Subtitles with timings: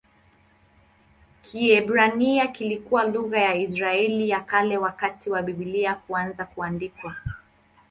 [1.43, 7.15] Kiebrania kilikuwa lugha ya Israeli ya Kale wakati wa Biblia kuanza kuandikwa.